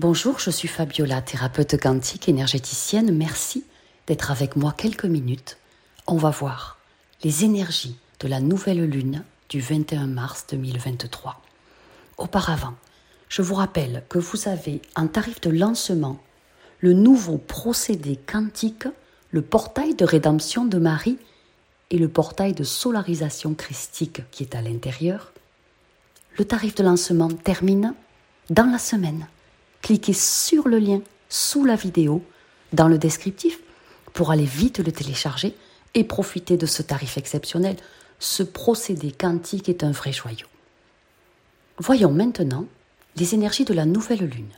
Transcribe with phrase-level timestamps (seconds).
[0.00, 3.12] Bonjour, je suis Fabiola, thérapeute quantique énergéticienne.
[3.16, 3.64] Merci
[4.06, 5.58] d'être avec moi quelques minutes.
[6.06, 6.78] On va voir
[7.24, 11.42] les énergies de la nouvelle lune du 21 mars 2023.
[12.16, 12.74] Auparavant,
[13.28, 16.20] je vous rappelle que vous avez en tarif de lancement
[16.78, 18.86] le nouveau procédé quantique,
[19.32, 21.18] le portail de rédemption de Marie
[21.90, 25.32] et le portail de solarisation christique qui est à l'intérieur.
[26.38, 27.94] Le tarif de lancement termine
[28.48, 29.26] dans la semaine.
[29.82, 32.22] Cliquez sur le lien sous la vidéo
[32.72, 33.60] dans le descriptif
[34.12, 35.54] pour aller vite le télécharger
[35.94, 37.76] et profiter de ce tarif exceptionnel.
[38.18, 40.46] Ce procédé quantique est un vrai joyau.
[41.78, 42.66] Voyons maintenant
[43.16, 44.50] les énergies de la nouvelle lune.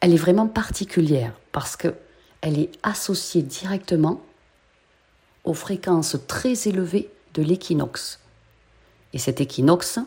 [0.00, 1.94] Elle est vraiment particulière parce que
[2.40, 4.20] elle est associée directement
[5.44, 8.20] aux fréquences très élevées de l'équinoxe.
[9.12, 9.98] Et cet équinoxe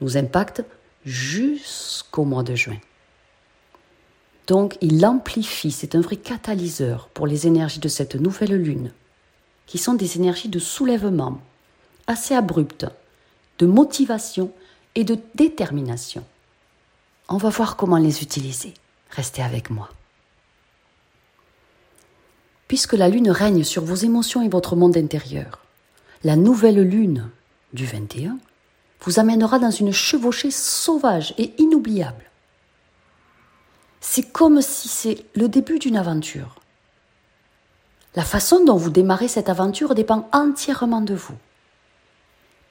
[0.00, 0.64] nous impacte
[1.04, 2.78] jusqu'au mois de juin.
[4.48, 8.92] Donc il amplifie, c'est un vrai catalyseur pour les énergies de cette nouvelle lune,
[9.66, 11.38] qui sont des énergies de soulèvement,
[12.06, 12.86] assez abruptes,
[13.58, 14.50] de motivation
[14.94, 16.24] et de détermination.
[17.28, 18.72] On va voir comment les utiliser.
[19.10, 19.90] Restez avec moi.
[22.68, 25.58] Puisque la lune règne sur vos émotions et votre monde intérieur,
[26.24, 27.28] la nouvelle lune
[27.74, 28.38] du 21
[29.02, 32.27] vous amènera dans une chevauchée sauvage et inoubliable.
[34.00, 36.56] C'est comme si c'est le début d'une aventure.
[38.14, 41.36] La façon dont vous démarrez cette aventure dépend entièrement de vous.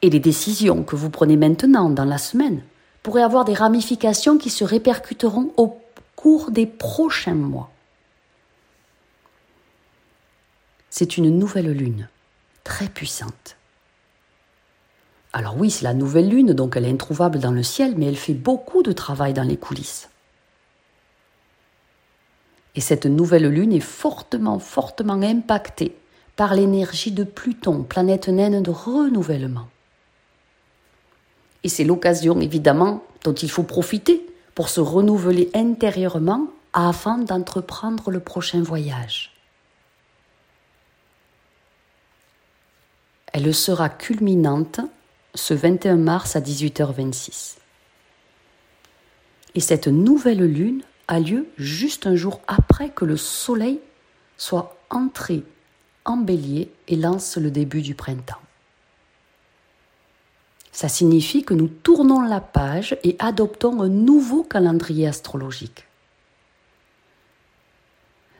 [0.01, 2.63] Et les décisions que vous prenez maintenant dans la semaine
[3.03, 5.79] pourraient avoir des ramifications qui se répercuteront au
[6.15, 7.69] cours des prochains mois.
[10.89, 12.09] C'est une nouvelle lune,
[12.63, 13.55] très puissante.
[15.33, 18.17] Alors oui, c'est la nouvelle lune, donc elle est introuvable dans le ciel, mais elle
[18.17, 20.09] fait beaucoup de travail dans les coulisses.
[22.77, 25.97] Et cette nouvelle lune est fortement, fortement impactée
[26.35, 29.67] par l'énergie de Pluton, planète naine de renouvellement.
[31.63, 34.23] Et c'est l'occasion, évidemment, dont il faut profiter
[34.53, 39.33] pour se renouveler intérieurement afin d'entreprendre le prochain voyage.
[43.33, 44.81] Elle sera culminante
[45.33, 47.55] ce 21 mars à 18h26.
[49.55, 53.79] Et cette nouvelle lune a lieu juste un jour après que le soleil
[54.37, 55.43] soit entré
[56.05, 58.41] en bélier et lance le début du printemps.
[60.71, 65.85] Ça signifie que nous tournons la page et adoptons un nouveau calendrier astrologique.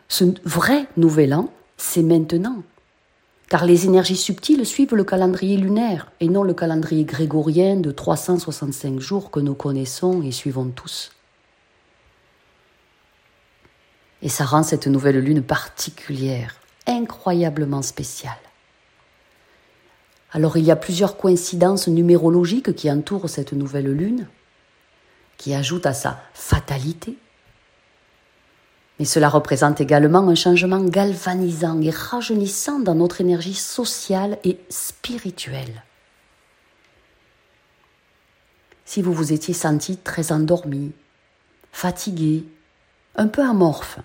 [0.07, 2.63] Ce vrai nouvel an, c'est maintenant,
[3.50, 9.00] car les énergies subtiles suivent le calendrier lunaire et non le calendrier grégorien de 365
[9.00, 11.16] jours que nous connaissons et suivons tous.
[14.27, 16.55] Et ça rend cette nouvelle lune particulière,
[16.85, 18.35] incroyablement spéciale.
[20.33, 24.27] Alors il y a plusieurs coïncidences numérologiques qui entourent cette nouvelle lune,
[25.38, 27.17] qui ajoutent à sa fatalité.
[28.99, 35.83] Mais cela représente également un changement galvanisant et rajeunissant dans notre énergie sociale et spirituelle.
[38.83, 40.91] Si vous vous étiez senti très endormi,
[41.71, 42.44] fatigué,
[43.15, 43.99] un peu amorphe.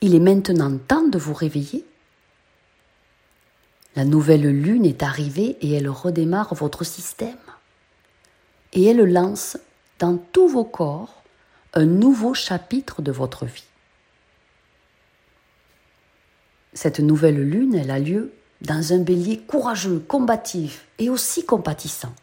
[0.00, 1.84] Il est maintenant temps de vous réveiller.
[3.96, 7.36] La nouvelle lune est arrivée et elle redémarre votre système.
[8.72, 9.58] Et elle lance
[9.98, 11.22] dans tous vos corps
[11.74, 13.64] un nouveau chapitre de votre vie.
[16.72, 22.14] Cette nouvelle lune, elle a lieu dans un bélier courageux, combatif et aussi compatissant.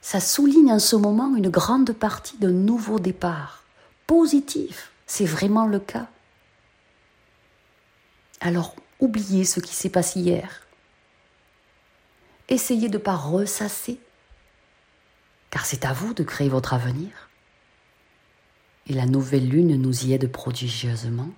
[0.00, 3.64] Ça souligne en ce moment une grande partie d'un nouveau départ,
[4.06, 4.90] positif.
[5.08, 6.06] C'est vraiment le cas.
[8.40, 10.66] Alors, oubliez ce qui s'est passé hier.
[12.48, 13.98] Essayez de ne pas ressasser,
[15.50, 17.30] car c'est à vous de créer votre avenir.
[18.86, 21.30] Et la nouvelle lune nous y aide prodigieusement.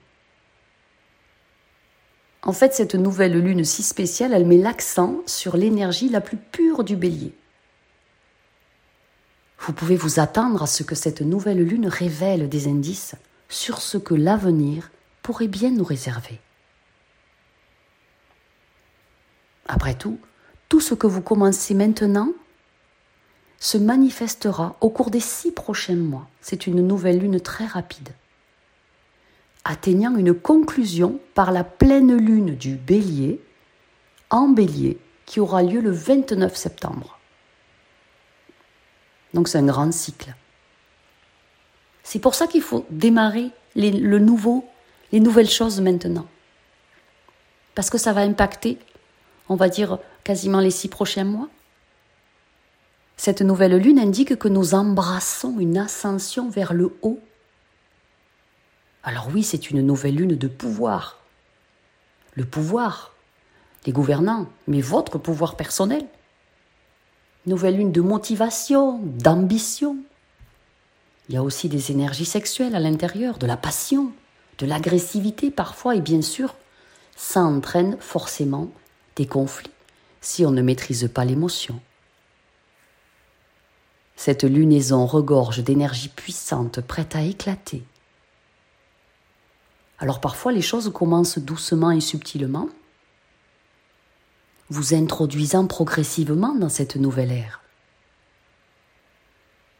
[2.43, 6.83] En fait, cette nouvelle lune si spéciale, elle met l'accent sur l'énergie la plus pure
[6.85, 7.35] du bélier.
[9.61, 13.15] Vous pouvez vous attendre à ce que cette nouvelle lune révèle des indices
[13.51, 14.91] sur ce que l'avenir
[15.23, 16.41] pourrait bien nous réserver.
[19.69, 20.19] Après tout,
[20.69, 22.33] tout ce que vous commencez maintenant
[23.59, 26.27] se manifestera au cours des six prochains mois.
[26.41, 28.09] C'est une nouvelle lune très rapide,
[29.65, 33.41] atteignant une conclusion par la pleine lune du bélier
[34.31, 37.19] en bélier qui aura lieu le 29 septembre.
[39.35, 40.35] Donc c'est un grand cycle.
[42.11, 46.27] C'est pour ça qu'il faut démarrer les nouvelles choses maintenant.
[47.77, 48.79] Parce que ça va impacter,
[49.49, 51.47] on va dire, quasiment les six prochains mois.
[53.17, 57.21] Cette nouvelle lune indique que nous embrassons une ascension vers le haut.
[59.05, 61.21] Alors oui, c'est une nouvelle lune de pouvoir.
[62.35, 63.15] Le pouvoir
[63.85, 66.05] des gouvernants, mais votre pouvoir personnel.
[67.47, 69.99] Nouvelle lune de motivation, d'ambition.
[71.31, 74.11] Il y a aussi des énergies sexuelles à l'intérieur, de la passion,
[74.59, 76.57] de l'agressivité parfois, et bien sûr,
[77.15, 78.69] ça entraîne forcément
[79.15, 79.71] des conflits
[80.21, 81.81] si on ne maîtrise pas l'émotion.
[84.17, 87.85] Cette lunaison regorge d'énergie puissante prête à éclater.
[90.01, 92.69] Alors parfois les choses commencent doucement et subtilement,
[94.69, 97.60] vous introduisant progressivement dans cette nouvelle ère.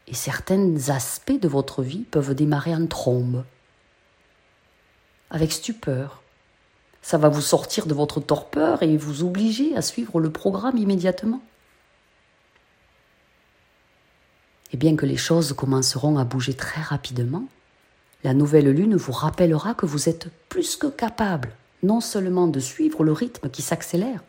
[0.07, 3.43] Et certains aspects de votre vie peuvent démarrer en trombe,
[5.29, 6.21] avec stupeur.
[7.01, 11.41] Ça va vous sortir de votre torpeur et vous obliger à suivre le programme immédiatement.
[14.73, 17.45] Et bien que les choses commenceront à bouger très rapidement,
[18.23, 21.51] la nouvelle lune vous rappellera que vous êtes plus que capable
[21.83, 24.21] non seulement de suivre le rythme qui s'accélère,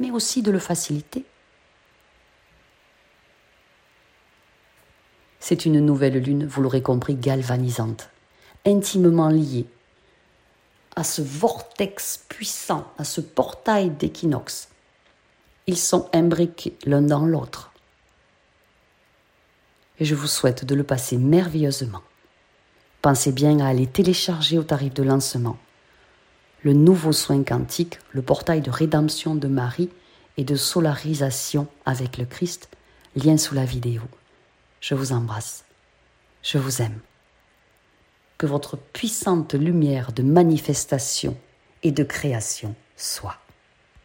[0.00, 1.24] mais aussi de le faciliter.
[5.48, 8.10] C'est une nouvelle lune, vous l'aurez compris, galvanisante,
[8.66, 9.64] intimement liée
[10.94, 14.68] à ce vortex puissant, à ce portail d'équinoxe.
[15.66, 17.72] Ils sont imbriqués l'un dans l'autre
[19.98, 22.02] et je vous souhaite de le passer merveilleusement.
[23.00, 25.56] Pensez bien à aller télécharger au tarif de lancement
[26.62, 29.88] le nouveau soin quantique, le portail de rédemption de Marie
[30.36, 32.68] et de solarisation avec le Christ,
[33.16, 34.02] lien sous la vidéo.
[34.80, 35.64] Je vous embrasse.
[36.42, 37.00] Je vous aime.
[38.36, 41.36] Que votre puissante lumière de manifestation
[41.82, 43.38] et de création soit.